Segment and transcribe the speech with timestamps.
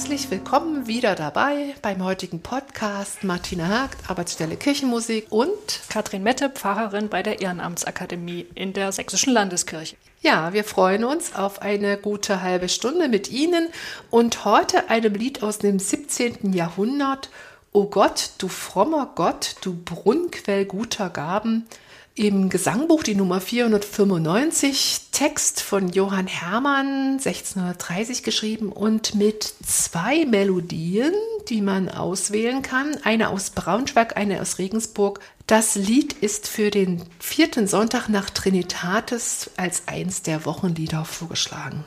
[0.00, 3.22] Herzlich willkommen wieder dabei beim heutigen Podcast.
[3.22, 5.58] Martina Hagt, Arbeitsstelle Kirchenmusik und
[5.90, 9.96] Katrin Mette, Pfarrerin bei der Ehrenamtsakademie in der Sächsischen Landeskirche.
[10.22, 13.68] Ja, wir freuen uns auf eine gute halbe Stunde mit Ihnen
[14.08, 16.54] und heute einem Lied aus dem 17.
[16.54, 17.28] Jahrhundert.
[17.72, 21.66] O Gott, du frommer Gott, du Brunnquell guter Gaben,
[22.14, 31.14] im Gesangbuch die Nummer 495, Text von Johann Hermann, 1630 geschrieben und mit zwei Melodien,
[31.48, 32.96] die man auswählen kann.
[33.04, 35.20] Eine aus Braunschweig, eine aus Regensburg.
[35.46, 41.84] Das Lied ist für den vierten Sonntag nach Trinitatis als eins der Wochenlieder vorgeschlagen.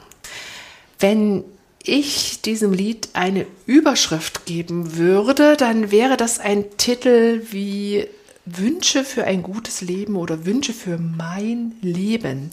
[0.99, 1.43] Wenn
[1.83, 8.07] ich diesem Lied eine Überschrift geben würde, dann wäre das ein Titel wie
[8.45, 12.51] Wünsche für ein gutes Leben oder Wünsche für mein Leben.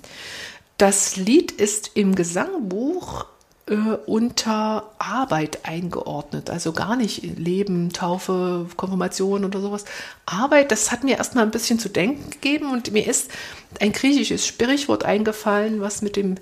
[0.78, 3.26] Das Lied ist im Gesangbuch
[3.66, 3.74] äh,
[4.06, 9.84] unter Arbeit eingeordnet, also gar nicht Leben, Taufe, Konfirmation oder sowas.
[10.26, 13.30] Arbeit, das hat mir erstmal ein bisschen zu denken gegeben und mir ist
[13.80, 16.36] ein griechisches Sprichwort eingefallen, was mit dem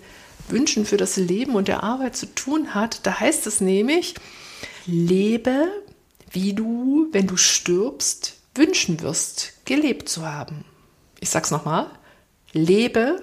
[0.48, 3.06] Wünschen für das Leben und der Arbeit zu tun hat.
[3.06, 4.14] Da heißt es nämlich,
[4.86, 5.68] lebe,
[6.30, 10.64] wie du, wenn du stirbst, wünschen wirst, gelebt zu haben.
[11.20, 11.86] Ich sag's nochmal.
[12.52, 13.22] Lebe,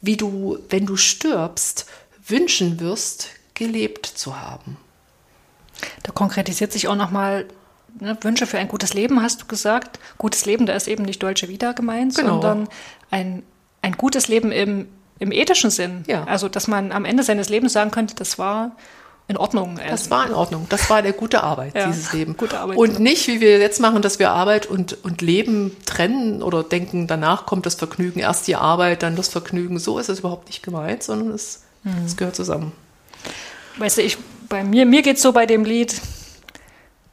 [0.00, 1.86] wie du, wenn du stirbst,
[2.26, 4.76] wünschen wirst, gelebt zu haben.
[6.02, 7.46] Da konkretisiert sich auch nochmal
[8.00, 9.98] ne, Wünsche für ein gutes Leben, hast du gesagt.
[10.18, 12.40] Gutes Leben, da ist eben nicht Deutsche Wieder gemeint, genau.
[12.40, 12.68] sondern
[13.10, 13.42] ein,
[13.82, 16.04] ein gutes Leben im, im ethischen Sinn.
[16.06, 16.24] Ja.
[16.24, 18.76] Also, dass man am Ende seines Lebens sagen könnte, das war
[19.28, 19.80] in Ordnung.
[19.88, 20.66] Das war in Ordnung.
[20.68, 22.36] Das war der gute Arbeit, ja, dieses Leben.
[22.36, 22.76] Gute Arbeit.
[22.76, 27.06] Und nicht, wie wir jetzt machen, dass wir Arbeit und, und Leben trennen oder denken,
[27.06, 29.78] danach kommt das Vergnügen, erst die Arbeit, dann das Vergnügen.
[29.78, 32.04] So ist es überhaupt nicht gemeint, sondern es, mhm.
[32.04, 32.72] es gehört zusammen.
[33.78, 34.16] Weißt du, ich,
[34.48, 36.00] bei mir, mir geht es so bei dem Lied,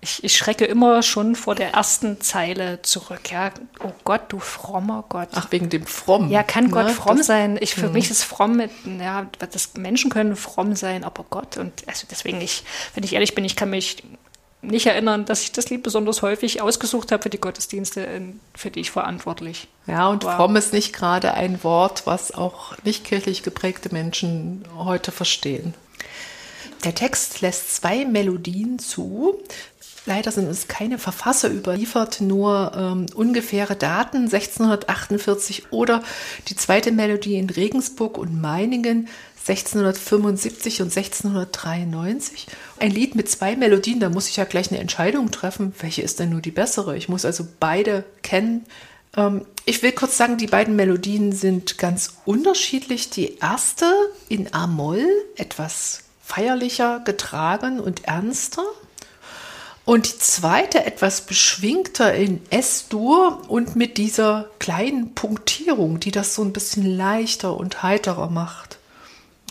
[0.04, 3.32] ich, ich, schrecke immer schon vor der ersten Zeile zurück.
[3.32, 3.52] Ja,
[3.84, 5.30] oh Gott, du frommer Gott.
[5.34, 6.30] Ach, wegen dem Fromm.
[6.30, 6.94] Ja, kann Gott ne?
[6.94, 7.58] fromm das, sein.
[7.60, 7.94] Ich, für mh.
[7.94, 11.58] mich ist fromm mit, ja, das Menschen können fromm sein, aber Gott.
[11.58, 14.04] Und also deswegen, ich, wenn ich ehrlich bin, ich kann mich
[14.62, 18.08] nicht erinnern, dass ich das Lied besonders häufig ausgesucht habe für die Gottesdienste,
[18.56, 20.38] für die ich verantwortlich Ja, und war.
[20.38, 25.74] fromm ist nicht gerade ein Wort, was auch nicht kirchlich geprägte Menschen heute verstehen.
[26.84, 29.40] Der Text lässt zwei Melodien zu.
[30.06, 36.04] Leider sind uns keine Verfasser überliefert, nur ähm, ungefähre Daten 1648 oder
[36.50, 39.08] die zweite Melodie in Regensburg und Meiningen
[39.48, 42.48] 1675 und 1693.
[42.80, 46.20] Ein Lied mit zwei Melodien, da muss ich ja gleich eine Entscheidung treffen, welche ist
[46.20, 46.98] denn nur die bessere.
[46.98, 48.66] Ich muss also beide kennen.
[49.16, 53.10] Ähm, ich will kurz sagen, die beiden Melodien sind ganz unterschiedlich.
[53.10, 53.86] Die erste
[54.28, 58.64] in A-Moll, etwas feierlicher getragen und ernster.
[59.86, 66.42] Und die zweite etwas beschwingter in S-Dur und mit dieser kleinen Punktierung, die das so
[66.42, 68.78] ein bisschen leichter und heiterer macht.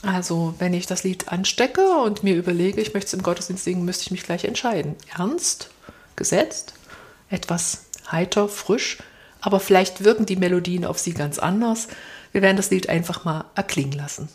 [0.03, 3.85] Also, wenn ich das Lied anstecke und mir überlege, ich möchte es im Gottesdienst singen,
[3.85, 4.97] müsste ich mich gleich entscheiden.
[5.17, 5.71] Ernst,
[6.17, 6.75] gesetzt,
[7.29, 8.99] etwas heiter, frisch,
[9.41, 11.89] aber vielleicht wirken die Melodien auf Sie ganz anders.
[12.33, 14.29] Wir werden das Lied einfach mal erklingen lassen.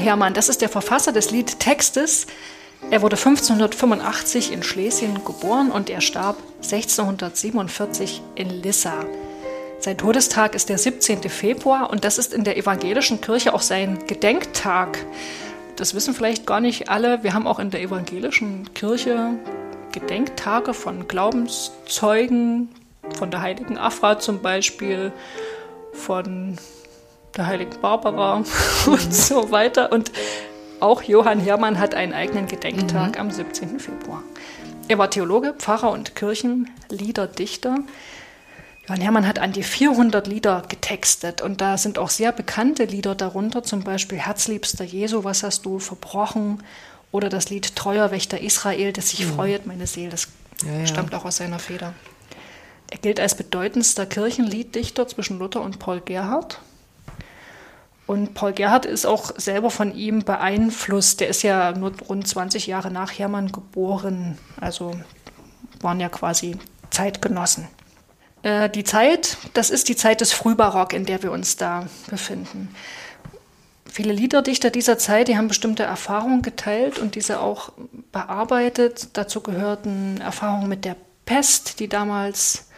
[0.00, 2.26] Hermann, das ist der Verfasser des Liedtextes.
[2.90, 9.04] Er wurde 1585 in Schlesien geboren und er starb 1647 in Lissa.
[9.78, 11.22] Sein Todestag ist der 17.
[11.28, 14.98] Februar und das ist in der evangelischen Kirche auch sein Gedenktag.
[15.76, 17.22] Das wissen vielleicht gar nicht alle.
[17.22, 19.38] Wir haben auch in der evangelischen Kirche
[19.92, 22.68] Gedenktage von Glaubenszeugen,
[23.16, 25.12] von der heiligen Afra zum Beispiel,
[25.92, 26.58] von
[27.36, 28.34] der heiligen Barbara
[28.86, 29.92] und so weiter.
[29.92, 30.12] Und
[30.80, 33.20] auch Johann Hermann hat einen eigenen Gedenktag mhm.
[33.20, 33.80] am 17.
[33.80, 34.22] Februar.
[34.88, 37.78] Er war Theologe, Pfarrer und Kirchenliederdichter.
[38.88, 43.14] Johann Hermann hat an die 400 Lieder getextet und da sind auch sehr bekannte Lieder
[43.14, 46.62] darunter, zum Beispiel Herzliebster Jesu, was hast du verbrochen?
[47.12, 49.34] Oder das Lied Treuer Wächter Israel, das sich mhm.
[49.34, 50.28] freut, meine Seele, das
[50.64, 50.86] ja, ja.
[50.86, 51.94] stammt auch aus seiner Feder.
[52.90, 56.60] Er gilt als bedeutendster Kirchenlieddichter zwischen Luther und Paul Gerhardt.
[58.10, 61.20] Und Paul Gerhardt ist auch selber von ihm beeinflusst.
[61.20, 64.36] Der ist ja nur rund 20 Jahre nach Hermann geboren.
[64.60, 64.98] Also
[65.80, 66.56] waren ja quasi
[66.90, 67.68] Zeitgenossen.
[68.42, 72.74] Äh, die Zeit, das ist die Zeit des Frühbarock, in der wir uns da befinden.
[73.86, 77.70] Viele Liederdichter dieser Zeit, die haben bestimmte Erfahrungen geteilt und diese auch
[78.10, 79.10] bearbeitet.
[79.12, 80.96] Dazu gehörten Erfahrungen mit der
[81.26, 82.70] Pest, die damals,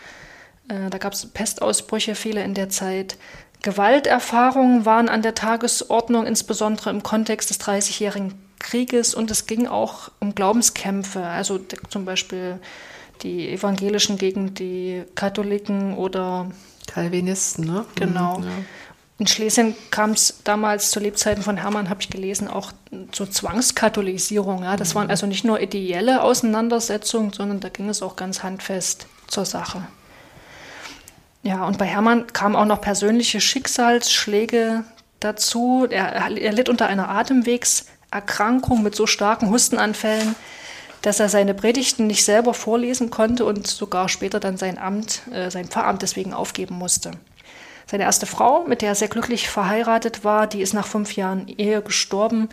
[0.69, 3.17] äh, da gab es Pestausbrüche, viele in der Zeit.
[3.63, 9.15] Gewalterfahrungen waren an der Tagesordnung, insbesondere im Kontext des Dreißigjährigen Krieges.
[9.15, 12.59] Und es ging auch um Glaubenskämpfe, also zum Beispiel
[13.23, 16.51] die Evangelischen gegen die Katholiken oder
[16.89, 17.85] Calvinisten, ne?
[17.95, 18.39] Genau.
[18.39, 18.51] Mhm, ja.
[19.19, 22.73] In Schlesien kam es damals zu Lebzeiten von Hermann, habe ich gelesen, auch
[23.13, 24.65] zur Zwangskatholisierung.
[24.65, 24.77] Ja?
[24.77, 24.99] Das mhm.
[24.99, 29.87] waren also nicht nur ideelle Auseinandersetzungen, sondern da ging es auch ganz handfest zur Sache.
[31.43, 34.85] Ja, und bei Hermann kamen auch noch persönliche Schicksalsschläge
[35.19, 35.87] dazu.
[35.91, 40.37] Er, er litt unter einer Atemwegserkrankung mit so starken Hustenanfällen,
[41.03, 45.51] dass er seine Predigten nicht selber vorlesen konnte und sogar später dann sein Amt, äh,
[45.51, 47.11] sein Pfarramt deswegen aufgeben musste.
[47.87, 51.49] Seine erste Frau, mit der er sehr glücklich verheiratet war, die ist nach fünf Jahren
[51.49, 52.49] Ehe gestorben.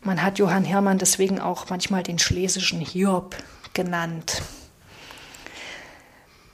[0.00, 3.36] Man hat Johann Hermann deswegen auch manchmal den schlesischen Hiob
[3.74, 4.42] genannt.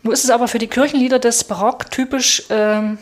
[0.03, 2.99] Nun ist es aber für die Kirchenlieder des Barock typisch, ähm,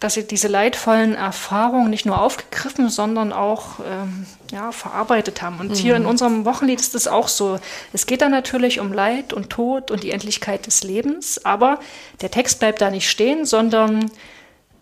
[0.00, 5.60] dass sie diese leidvollen Erfahrungen nicht nur aufgegriffen, sondern auch ähm, ja, verarbeitet haben.
[5.60, 5.74] Und mhm.
[5.74, 7.58] hier in unserem Wochenlied ist es auch so.
[7.92, 11.78] Es geht da natürlich um Leid und Tod und die Endlichkeit des Lebens, aber
[12.22, 14.10] der Text bleibt da nicht stehen, sondern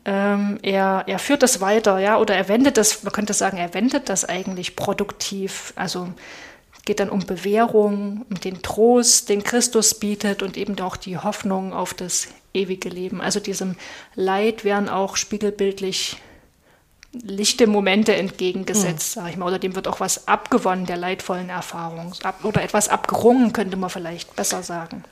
[0.04, 3.74] ähm, er, er führt das weiter, ja, oder er wendet das, man könnte sagen, er
[3.74, 5.72] wendet das eigentlich produktiv.
[5.74, 6.08] Also
[6.88, 11.74] geht dann um Bewährung, um den Trost, den Christus bietet und eben auch die Hoffnung
[11.74, 13.20] auf das ewige Leben.
[13.20, 13.76] Also diesem
[14.14, 16.16] Leid werden auch spiegelbildlich
[17.12, 19.20] lichte Momente entgegengesetzt, mhm.
[19.20, 19.48] sage ich mal.
[19.48, 22.14] Oder dem wird auch was abgewonnen der leidvollen Erfahrung.
[22.42, 25.04] Oder etwas abgerungen, könnte man vielleicht besser sagen.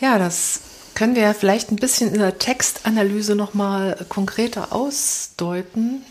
[0.00, 0.60] Ja, das
[0.94, 6.02] können wir vielleicht ein bisschen in der Textanalyse nochmal konkreter ausdeuten.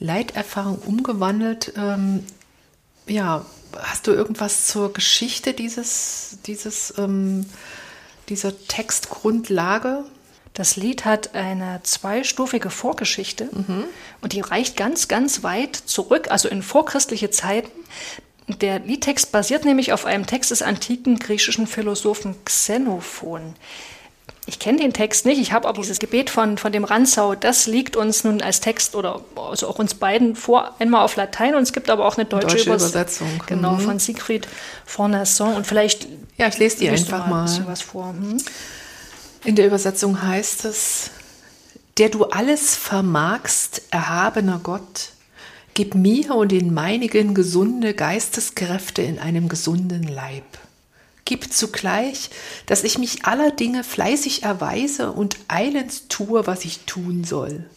[0.00, 1.72] Leiterfahrung umgewandelt.
[1.76, 2.24] Ähm,
[3.06, 3.46] ja,
[3.78, 7.46] hast du irgendwas zur Geschichte dieses, dieses, ähm,
[8.28, 10.04] dieser Textgrundlage?
[10.54, 13.84] Das Lied hat eine zweistufige Vorgeschichte mhm.
[14.20, 17.70] und die reicht ganz, ganz weit zurück, also in vorchristliche Zeiten.
[18.48, 23.54] Der Liedtext basiert nämlich auf einem Text des antiken griechischen Philosophen Xenophon.
[24.50, 27.68] Ich kenne den Text nicht, ich habe aber dieses Gebet von, von dem Ranzau, das
[27.68, 31.62] liegt uns nun als Text oder also auch uns beiden vor, einmal auf Latein und
[31.62, 33.28] es gibt aber auch eine deutsche, deutsche Übersetzung.
[33.46, 33.80] Genau, mhm.
[33.80, 34.48] von Siegfried
[34.84, 36.08] Fornasson und vielleicht.
[36.36, 37.44] Ja, ich lese die einfach mal.
[37.44, 37.66] mal.
[37.66, 38.08] Was vor.
[38.08, 38.38] Hm?
[39.44, 41.10] In der Übersetzung heißt es,
[41.98, 45.10] der du alles vermagst, erhabener Gott,
[45.74, 50.42] gib mir und den meinigen gesunde Geisteskräfte in einem gesunden Leib
[51.30, 52.28] Gib zugleich,
[52.66, 57.70] dass ich mich aller Dinge fleißig erweise und eilends tue, was ich tun soll.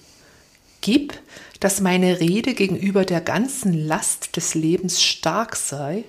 [0.81, 1.13] Gib,
[1.59, 6.03] dass meine Rede gegenüber der ganzen Last des Lebens stark sei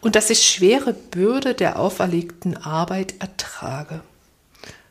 [0.00, 4.00] und dass ich schwere Bürde der auferlegten Arbeit ertrage.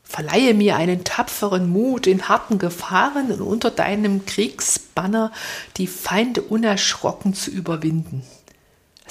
[0.02, 5.34] Verleihe mir einen tapferen Mut in harten Gefahren und unter deinem Kriegsbanner
[5.76, 8.24] die Feinde unerschrocken zu überwinden.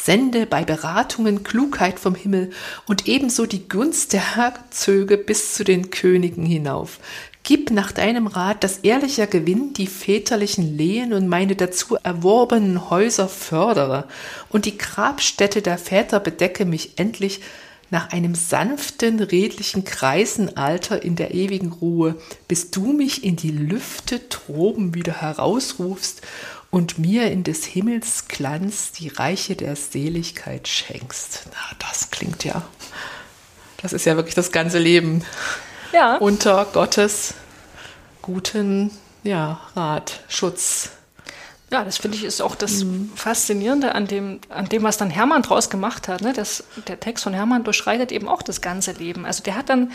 [0.00, 2.50] Sende bei Beratungen Klugheit vom Himmel
[2.87, 6.99] und ebenso die Gunst der Herzöge bis zu den Königen hinauf.
[7.43, 13.28] Gib nach deinem Rat, dass ehrlicher Gewinn die väterlichen Lehen und meine dazu erworbenen Häuser
[13.28, 14.07] fördere
[14.50, 17.40] und die Grabstätte der Väter bedecke mich endlich
[17.90, 24.19] nach einem sanften, redlichen Kreisenalter in der ewigen Ruhe, bis du mich in die Lüfte
[24.19, 26.21] droben wieder herausrufst
[26.71, 31.49] und mir in des Himmels Glanz die Reiche der Seligkeit schenkst.
[31.53, 32.63] Na, das klingt ja,
[33.83, 35.25] das ist ja wirklich das ganze Leben.
[35.93, 36.17] Ja.
[36.17, 37.35] Unter Gottes
[38.21, 38.91] guten
[39.23, 40.91] ja, Rat, Schutz.
[41.71, 43.13] Ja, das finde ich ist auch das mhm.
[43.15, 46.23] Faszinierende an dem, an dem, was dann Hermann draus gemacht hat.
[46.23, 46.33] Ne?
[46.33, 49.27] Das, der Text von Hermann durchschreitet eben auch das ganze Leben.
[49.27, 49.93] Also der hat dann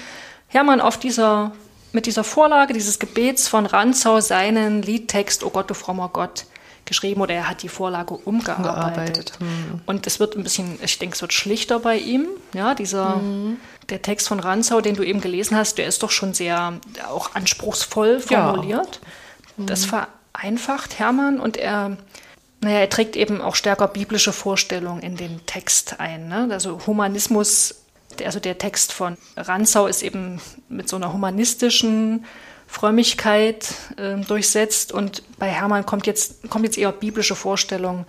[0.47, 1.51] Hermann auf dieser,
[1.91, 6.45] mit dieser Vorlage dieses Gebets von Ranzau seinen Liedtext, Oh Gott, du frommer Gott,
[6.85, 9.33] geschrieben oder er hat die Vorlage umgearbeitet.
[9.39, 9.81] Mhm.
[9.85, 12.27] Und es wird ein bisschen, ich denke, es wird schlichter bei ihm.
[12.53, 13.57] Ja, dieser, mhm.
[13.89, 16.73] der Text von Ranzau, den du eben gelesen hast, der ist doch schon sehr
[17.09, 18.99] auch anspruchsvoll formuliert.
[19.57, 19.65] Ja.
[19.65, 21.97] Das vereinfacht Hermann und er,
[22.61, 26.27] naja, er trägt eben auch stärker biblische Vorstellungen in den Text ein.
[26.27, 26.49] Ne?
[26.51, 27.75] Also Humanismus,
[28.23, 32.25] also der Text von Ranzau ist eben mit so einer humanistischen
[32.73, 38.05] Frömmigkeit äh, durchsetzt und bei Hermann kommt jetzt, kommt jetzt eher biblische Vorstellung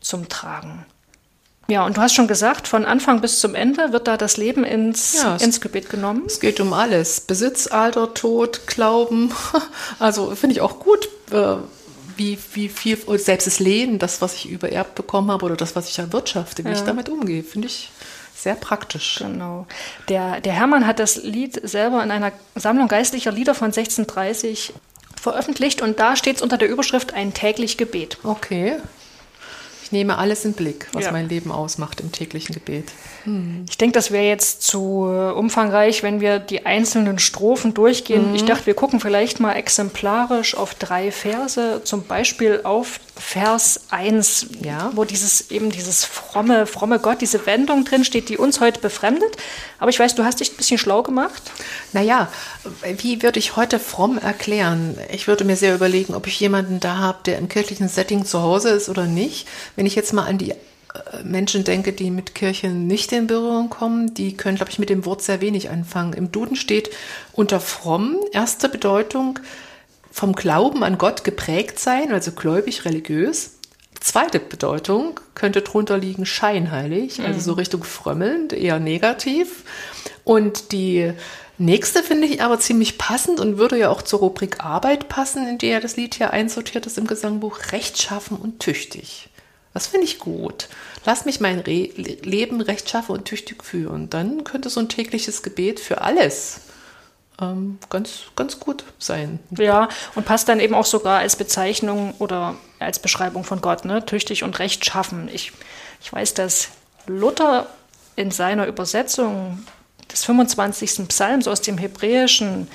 [0.00, 0.84] zum Tragen.
[1.68, 4.64] Ja, und du hast schon gesagt, von Anfang bis zum Ende wird da das Leben
[4.64, 6.24] ins, ja, ins Gebet genommen.
[6.26, 7.20] Es geht um alles.
[7.20, 9.32] Besitz, Alter, Tod, Glauben.
[10.00, 11.56] Also finde ich auch gut, äh,
[12.16, 15.88] wie, wie viel, selbst das Leben, das, was ich übererbt bekommen habe oder das, was
[15.88, 16.74] ich erwirtschafte, wie ja.
[16.74, 17.90] ich damit umgehe, finde ich
[18.42, 19.16] sehr praktisch.
[19.18, 19.66] Genau.
[20.08, 24.72] Der, der Hermann hat das Lied selber in einer Sammlung geistlicher Lieder von 1630
[25.20, 28.18] veröffentlicht und da steht es unter der Überschrift ein täglich Gebet.
[28.22, 28.76] Okay.
[29.88, 31.12] Ich nehme alles in Blick, was ja.
[31.12, 32.92] mein Leben ausmacht im täglichen Gebet.
[33.24, 33.64] Hm.
[33.70, 38.28] Ich denke, das wäre jetzt zu äh, umfangreich, wenn wir die einzelnen Strophen durchgehen.
[38.28, 38.34] Mhm.
[38.34, 44.46] Ich dachte, wir gucken vielleicht mal exemplarisch auf drei Verse, zum Beispiel auf Vers 1,
[44.62, 44.92] ja.
[44.94, 49.36] wo dieses eben dieses fromme, fromme Gott, diese Wendung drin steht, die uns heute befremdet.
[49.80, 51.42] Aber ich weiß, du hast dich ein bisschen schlau gemacht.
[51.92, 52.28] Naja,
[52.98, 54.96] wie würde ich heute fromm erklären?
[55.10, 58.42] Ich würde mir sehr überlegen, ob ich jemanden da habe, der im kirchlichen Setting zu
[58.42, 59.48] Hause ist oder nicht.
[59.78, 60.56] Wenn ich jetzt mal an die äh,
[61.22, 65.04] Menschen denke, die mit Kirchen nicht in Berührung kommen, die können, glaube ich, mit dem
[65.04, 66.14] Wort sehr wenig anfangen.
[66.14, 66.90] Im Duden steht
[67.32, 69.38] unter fromm erste Bedeutung
[70.10, 73.52] vom Glauben an Gott geprägt sein, also gläubig, religiös.
[74.00, 77.58] Zweite Bedeutung könnte drunter liegen scheinheilig, also so mhm.
[77.58, 79.62] Richtung frömmelnd, eher negativ.
[80.24, 81.12] Und die
[81.56, 85.58] nächste finde ich aber ziemlich passend und würde ja auch zur Rubrik Arbeit passen, in
[85.58, 89.28] der das Lied hier einsortiert ist im Gesangbuch, rechtschaffen und tüchtig.
[89.78, 90.68] Das finde ich gut.
[91.04, 94.10] Lass mich mein Re Leben rechtschaffen und tüchtig führen.
[94.10, 96.62] Dann könnte so ein tägliches Gebet für alles
[97.40, 99.38] ähm, ganz, ganz gut sein.
[99.56, 104.04] Ja, und passt dann eben auch sogar als Bezeichnung oder als Beschreibung von Gott, ne?
[104.04, 105.28] tüchtig und rechtschaffen.
[105.32, 105.52] Ich,
[106.02, 106.70] ich weiß, dass
[107.06, 107.68] Luther
[108.16, 109.64] in seiner Übersetzung
[110.10, 111.06] des 25.
[111.06, 112.66] Psalms aus dem Hebräischen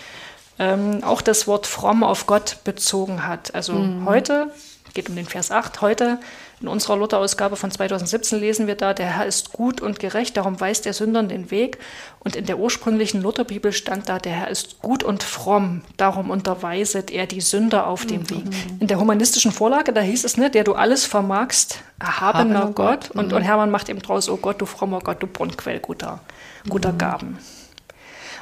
[0.58, 3.54] ähm, auch das Wort fromm auf Gott bezogen hat.
[3.54, 4.06] Also mhm.
[4.06, 4.54] heute,
[4.94, 6.20] geht um den Vers 8, heute
[6.64, 10.62] in unserer Luther-Ausgabe von 2017 lesen wir da, der Herr ist gut und gerecht, darum
[10.62, 11.78] weist er Sündern den Weg.
[12.20, 17.12] Und in der ursprünglichen Lutherbibel stand da, der Herr ist gut und fromm, darum unterweiset
[17.12, 18.30] er die Sünder auf dem mhm.
[18.30, 18.44] Weg.
[18.80, 23.10] In der humanistischen Vorlage, da hieß es, ne, der du alles vermagst, erhabener Gott.
[23.10, 23.12] Gott.
[23.12, 23.38] Und, mhm.
[23.38, 26.22] und Hermann macht eben draus, oh Gott, du frommer Gott, du Brunnenquell guter,
[26.70, 26.98] guter mhm.
[26.98, 27.40] Gaben.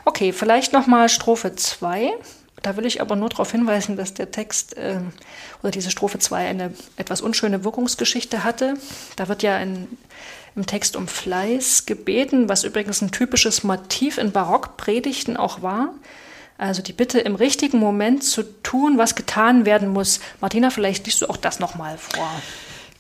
[0.05, 2.13] Okay, vielleicht nochmal Strophe 2.
[2.61, 4.99] Da will ich aber nur darauf hinweisen, dass der Text äh,
[5.63, 8.75] oder diese Strophe 2 eine etwas unschöne Wirkungsgeschichte hatte.
[9.15, 9.87] Da wird ja in,
[10.55, 15.93] im Text um Fleiß gebeten, was übrigens ein typisches Motiv in Barockpredigten auch war.
[16.59, 20.19] Also die Bitte im richtigen Moment zu tun, was getan werden muss.
[20.41, 22.29] Martina, vielleicht liest du auch das nochmal vor.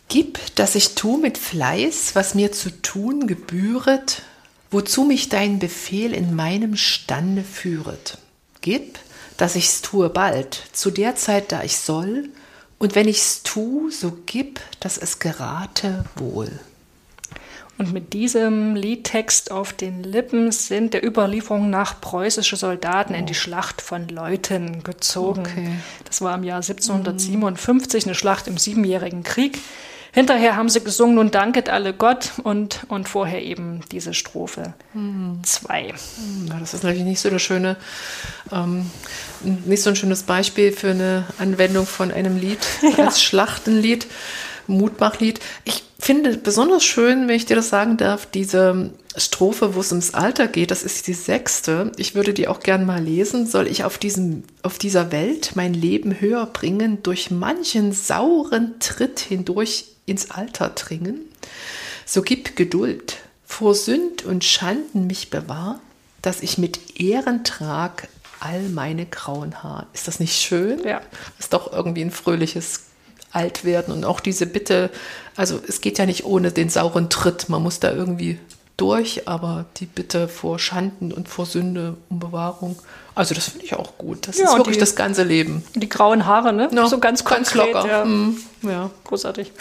[0.07, 4.23] Gib, dass ich tu mit Fleiß, was mir zu tun gebühret,
[4.71, 8.17] wozu mich dein Befehl in meinem Stande führet.
[8.61, 8.97] Gib,
[9.41, 12.29] dass ich's tue bald, zu der Zeit, da ich soll,
[12.77, 16.51] und wenn ich's tu, so gib, dass es gerate wohl.
[17.79, 23.17] Und mit diesem Liedtext auf den Lippen sind der Überlieferung nach preußische Soldaten oh.
[23.17, 25.41] in die Schlacht von Leuten gezogen.
[25.41, 25.71] Okay.
[26.05, 29.57] Das war im Jahr 1757 eine Schlacht im Siebenjährigen Krieg.
[30.13, 35.83] Hinterher haben sie gesungen, nun danket alle Gott und, und vorher eben diese Strophe 2.
[35.83, 36.49] Mhm.
[36.59, 37.77] Das ist natürlich nicht so eine schöne,
[38.51, 38.89] ähm,
[39.65, 42.59] nicht so ein schönes Beispiel für eine Anwendung von einem Lied
[42.97, 43.05] ja.
[43.05, 44.05] als Schlachtenlied,
[44.67, 45.39] Mutmachlied.
[45.63, 50.13] Ich finde besonders schön, wenn ich dir das sagen darf, diese Strophe, wo es ums
[50.13, 51.91] Alter geht, das ist die sechste.
[51.95, 53.45] Ich würde die auch gern mal lesen.
[53.45, 59.19] Soll ich auf, diesem, auf dieser Welt mein Leben höher bringen, durch manchen sauren Tritt
[59.19, 61.21] hindurch ins Alter dringen,
[62.05, 65.79] so gib Geduld, vor Sünd und Schanden mich bewahr,
[66.21, 68.07] dass ich mit Ehren trag
[68.39, 69.87] all meine grauen Haar.
[69.93, 70.83] Ist das nicht schön?
[70.83, 71.01] Ja.
[71.39, 72.85] Ist doch irgendwie ein fröhliches
[73.31, 74.89] Altwerden und auch diese Bitte,
[75.35, 78.39] also es geht ja nicht ohne den sauren Tritt, man muss da irgendwie
[78.81, 82.77] durch, aber die Bitte vor Schanden und vor Sünde um Bewahrung.
[83.13, 84.27] Also das finde ich auch gut.
[84.27, 85.63] Das ja, ist wirklich die, das ganze Leben.
[85.75, 86.67] Die grauen Haare, ne?
[86.71, 87.87] No, so ganz, ganz konkret, locker.
[87.87, 88.05] Ja.
[88.05, 88.89] Mm, ja.
[89.03, 89.51] Großartig.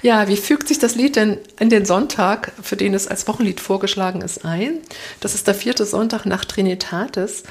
[0.00, 3.60] Ja, wie fügt sich das Lied denn in den Sonntag, für den es als Wochenlied
[3.60, 4.78] vorgeschlagen ist, ein?
[5.20, 7.42] Das ist der vierte Sonntag nach Trinitatis.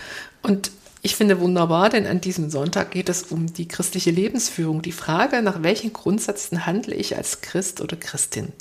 [0.41, 0.71] Und
[1.03, 4.81] ich finde wunderbar, denn an diesem Sonntag geht es um die christliche Lebensführung.
[4.81, 8.53] Die Frage, nach welchen Grundsätzen handle ich als Christ oder Christin?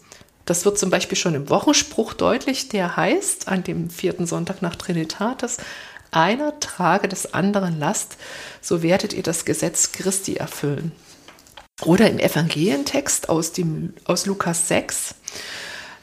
[0.48, 4.76] Das wird zum Beispiel schon im Wochenspruch deutlich, der heißt an dem vierten Sonntag nach
[4.76, 5.58] Trinitatis,
[6.10, 8.16] einer trage des anderen Last,
[8.62, 10.92] so werdet ihr das Gesetz Christi erfüllen.
[11.84, 15.16] Oder im Evangelientext aus, dem, aus Lukas 6,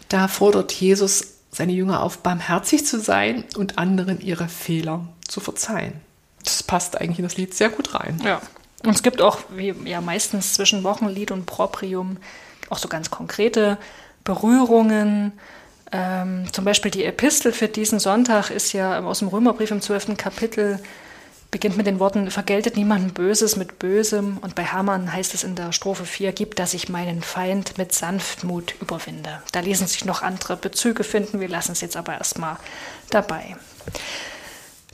[0.10, 5.94] da fordert Jesus seine Jünger auf, barmherzig zu sein und anderen ihre Fehler zu verzeihen.
[6.44, 8.22] Das passt eigentlich in das Lied sehr gut rein.
[8.24, 8.44] Ja.
[8.84, 12.18] Und es gibt auch, wie ja meistens zwischen Wochenlied und Proprium,
[12.70, 13.80] auch so ganz konkrete
[14.26, 15.32] Berührungen.
[15.94, 20.18] Ähm, zum Beispiel die Epistel für diesen Sonntag ist ja aus dem Römerbrief im 12.
[20.18, 20.80] Kapitel,
[21.52, 24.40] beginnt mit den Worten, vergeltet niemandem Böses mit Bösem.
[24.42, 27.94] Und bei Hamann heißt es in der Strophe 4, gibt, dass ich meinen Feind mit
[27.94, 29.42] Sanftmut überwinde.
[29.54, 32.58] Da lesen sich noch andere Bezüge finden, wir lassen es jetzt aber erstmal
[33.10, 33.56] dabei.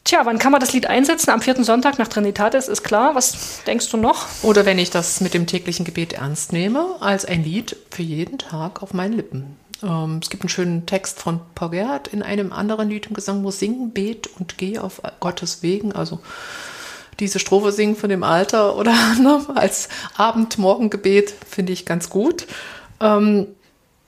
[0.03, 1.29] Tja, wann kann man das Lied einsetzen?
[1.29, 3.13] Am vierten Sonntag nach Trinitatis ist klar.
[3.15, 4.25] Was denkst du noch?
[4.41, 8.37] Oder wenn ich das mit dem täglichen Gebet ernst nehme, als ein Lied für jeden
[8.37, 9.57] Tag auf meinen Lippen.
[9.83, 13.43] Ähm, es gibt einen schönen Text von Paul Gerhardt in einem anderen Lied im Gesang,
[13.43, 15.91] wo singen, bet und geh auf Gottes Wegen.
[15.91, 16.19] Also
[17.19, 22.47] diese Strophe singen von dem Alter oder ne, als Abend-Morgengebet finde ich ganz gut.
[22.99, 23.47] Ähm,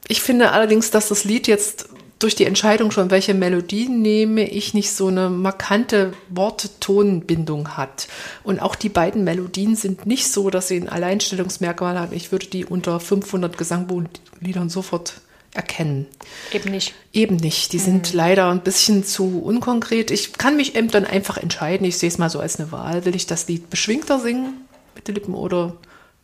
[0.08, 1.90] ich finde allerdings, dass das Lied jetzt
[2.24, 8.08] durch die Entscheidung schon, welche Melodie nehme ich, nicht so eine markante Wort-Ton-Bindung hat.
[8.44, 12.16] Und auch die beiden Melodien sind nicht so, dass sie ein Alleinstellungsmerkmal haben.
[12.16, 15.22] Ich würde die unter 500 Gesangbuchliedern sofort
[15.54, 16.08] erkennen.
[16.52, 16.94] Eben nicht.
[17.12, 17.74] Eben nicht.
[17.74, 18.18] Die sind mhm.
[18.18, 20.10] leider ein bisschen zu unkonkret.
[20.10, 21.86] Ich kann mich eben dann einfach entscheiden.
[21.86, 23.06] Ich sehe es mal so als eine Wahl.
[23.06, 25.76] Will ich das Lied beschwingter singen mit den Lippen oder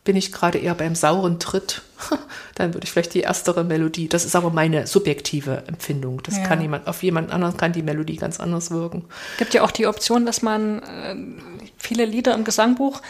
[0.04, 1.82] bin ich gerade eher beim sauren Tritt,
[2.54, 4.08] dann würde ich vielleicht die erstere Melodie.
[4.08, 6.22] Das ist aber meine subjektive Empfindung.
[6.22, 6.46] Das ja.
[6.46, 9.04] kann jemand, auf jemand anderen kann die Melodie ganz anders wirken.
[9.38, 11.16] Gibt ja auch die Option, dass man äh,
[11.76, 13.02] viele Lieder im Gesangbuch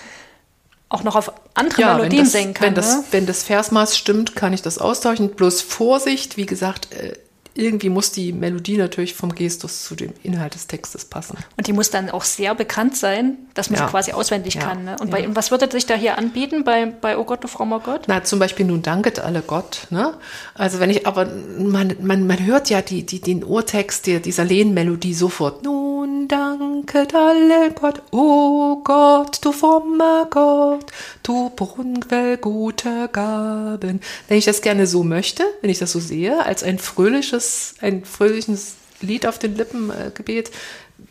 [0.88, 2.66] auch noch auf andere ja, Melodien das, singen kann.
[2.66, 3.04] Wenn das, ne?
[3.12, 5.30] wenn das Versmaß stimmt, kann ich das austauschen.
[5.30, 7.16] Bloß Vorsicht, wie gesagt, äh,
[7.54, 11.36] irgendwie muss die Melodie natürlich vom Gestus zu dem Inhalt des Textes passen.
[11.56, 13.86] Und die muss dann auch sehr bekannt sein, dass man ja.
[13.86, 14.62] sie quasi auswendig ja.
[14.62, 14.84] kann.
[14.84, 14.96] Ne?
[15.00, 15.16] Und ja.
[15.16, 18.02] bei, was würde sich da hier anbieten bei, bei Oh Gott, du frommer Gott?
[18.06, 19.86] Na, zum Beispiel Nun danket alle Gott.
[19.90, 20.14] Ne?
[20.54, 21.26] Also wenn ich, aber
[21.58, 25.64] man, man, man hört ja die, die, den Urtext der, dieser Lehnmelodie sofort.
[25.64, 30.86] Nun danket alle Gott, oh Gott, du frommer Gott,
[31.24, 34.00] du Brunnenquell guter Gaben.
[34.28, 37.74] Wenn ich das gerne so möchte, wenn ich das so sehe, als ein fröhliches fröhliches,
[37.80, 40.50] ein fröhliches Lied auf den Lippen äh, Gebet,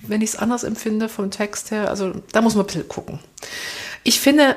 [0.02, 1.90] wenn ich es anders empfinde vom Text her.
[1.90, 3.20] Also da muss man ein bisschen gucken.
[4.04, 4.56] Ich finde,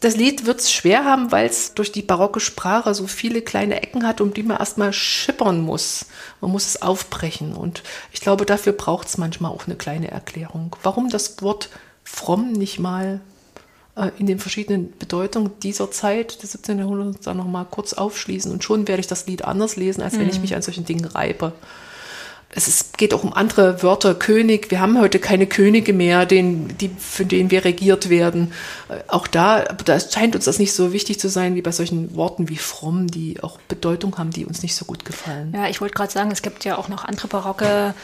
[0.00, 3.82] das Lied wird es schwer haben, weil es durch die barocke Sprache so viele kleine
[3.82, 6.06] Ecken hat, um die man erstmal schippern muss.
[6.40, 7.54] Man muss es aufbrechen.
[7.54, 10.76] Und ich glaube, dafür braucht es manchmal auch eine kleine Erklärung.
[10.84, 11.70] Warum das Wort
[12.04, 13.20] fromm nicht mal
[14.18, 16.78] in den verschiedenen Bedeutungen dieser Zeit des 17.
[16.78, 18.52] Jahrhunderts dann nochmal kurz aufschließen.
[18.52, 20.20] Und schon werde ich das Lied anders lesen, als mhm.
[20.20, 20.42] wenn ich mhm.
[20.42, 21.52] mich an solchen Dingen reibe.
[22.50, 24.14] Es ist, geht auch um andere Wörter.
[24.14, 28.52] König, wir haben heute keine Könige mehr, den, die, von denen wir regiert werden.
[28.88, 32.16] Äh, auch da, da scheint uns das nicht so wichtig zu sein wie bei solchen
[32.16, 35.52] Worten wie fromm, die auch Bedeutung haben, die uns nicht so gut gefallen.
[35.54, 37.94] Ja, ich wollte gerade sagen, es gibt ja auch noch andere barocke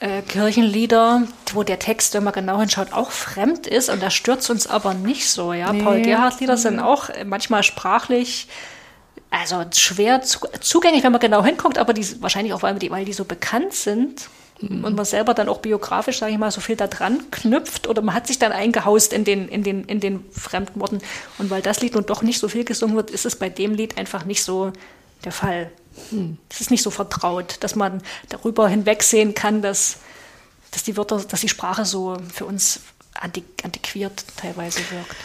[0.00, 4.50] äh, Kirchenlieder, wo der Text, wenn man genau hinschaut, auch fremd ist und da stürzt
[4.50, 5.52] uns aber nicht so.
[5.52, 5.72] Ja?
[5.72, 5.82] Nee.
[5.82, 8.48] Paul Gerhardt-Lieder sind auch manchmal sprachlich
[9.30, 13.12] also schwer zugänglich, wenn man genau hinguckt, aber die wahrscheinlich auch, weil die, weil die
[13.12, 14.28] so bekannt sind
[14.60, 14.84] mhm.
[14.84, 18.02] und man selber dann auch biografisch, sage ich mal, so viel da dran knüpft oder
[18.02, 21.00] man hat sich dann eingehaust in den, in, den, in den fremden Worten.
[21.38, 23.74] Und weil das Lied nun doch nicht so viel gesungen wird, ist es bei dem
[23.74, 24.72] Lied einfach nicht so
[25.26, 25.70] der Fall.
[26.10, 26.38] Hm.
[26.48, 29.98] Es ist nicht so vertraut, dass man darüber hinwegsehen kann, dass,
[30.70, 32.80] dass die Wörter, dass die Sprache so für uns
[33.14, 35.16] antiquiert teilweise wirkt.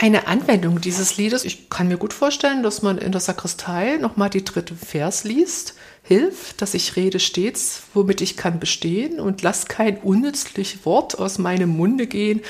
[0.00, 4.30] Eine Anwendung dieses Liedes, ich kann mir gut vorstellen, dass man in der Sakristei nochmal
[4.30, 5.74] die dritte Vers liest.
[6.04, 11.38] Hilf, dass ich rede stets, womit ich kann bestehen und lass kein unnützlich Wort aus
[11.38, 12.42] meinem Munde gehen.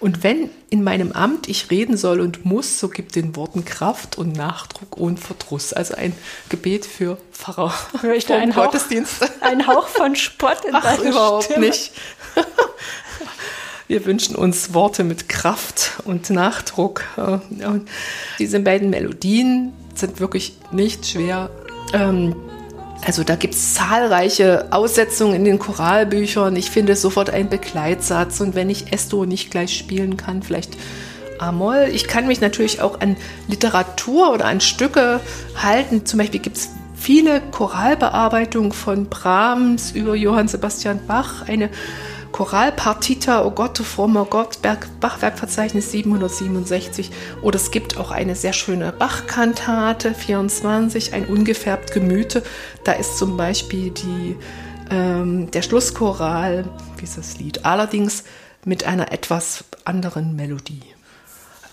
[0.00, 4.18] Und wenn in meinem Amt ich reden soll und muss, so gib den Worten Kraft
[4.18, 5.72] und Nachdruck und Verdruss.
[5.72, 6.12] Also ein
[6.48, 7.72] Gebet für Pfarrer.
[8.16, 9.22] Ich da einen Gottesdienst.
[9.22, 11.66] Hauch, ein Hauch von Spott in Ach, überhaupt Stimme.
[11.66, 11.92] nicht.
[13.88, 17.04] Wir wünschen uns Worte mit Kraft und Nachdruck.
[17.16, 17.88] Und
[18.38, 21.50] diese beiden Melodien sind wirklich nicht schwer.
[21.92, 22.34] Ähm,
[23.04, 26.56] Also da gibt es zahlreiche Aussetzungen in den Choralbüchern.
[26.56, 30.76] Ich finde sofort einen Begleitsatz und wenn ich Esto nicht gleich spielen kann, vielleicht
[31.38, 31.90] A-Moll.
[31.92, 33.16] Ich kann mich natürlich auch an
[33.48, 35.20] Literatur oder an Stücke
[35.54, 36.06] halten.
[36.06, 41.46] Zum Beispiel gibt es viele Choralbearbeitungen von Brahms über Johann Sebastian Bach.
[41.46, 41.68] Eine
[42.36, 44.58] Choralpartita, oh Gott, du frommer Gott,
[45.00, 47.10] Bachwerkverzeichnis 767.
[47.40, 52.42] Oder es gibt auch eine sehr schöne Bachkantate 24, ein ungefärbt Gemüte.
[52.84, 54.36] Da ist zum Beispiel die,
[54.90, 56.68] ähm, der Schlusschoral,
[57.00, 58.24] das Lied, allerdings
[58.66, 60.82] mit einer etwas anderen Melodie.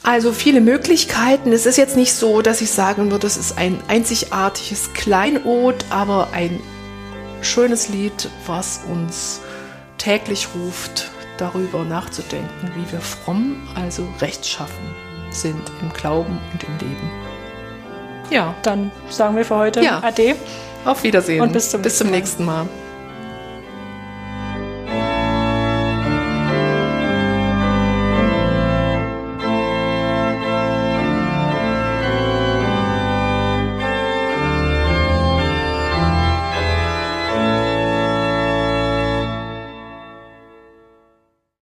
[0.02, 1.52] Also viele Möglichkeiten.
[1.52, 6.30] Es ist jetzt nicht so, dass ich sagen würde, es ist ein einzigartiges Kleinod, aber
[6.32, 6.62] ein
[7.42, 9.42] schönes Lied, was uns
[10.04, 14.86] täglich ruft, darüber nachzudenken, wie wir fromm, also rechtschaffen
[15.30, 17.12] sind im Glauben und im Leben.
[18.30, 20.02] Ja, dann sagen wir für heute ja.
[20.04, 20.36] Ade.
[20.86, 21.42] Auf Wiedersehen.
[21.42, 22.68] Und bis zum, bis zum nächsten Mal.